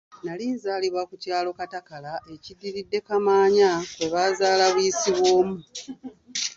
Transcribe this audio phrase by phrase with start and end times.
[0.23, 5.57] Nali nzaalibwa ku ku kyalo Katakala ekiddiridde Kimaanya kwe bazaala Buyisibwomu.